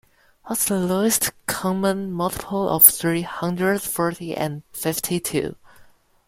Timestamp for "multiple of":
2.11-2.83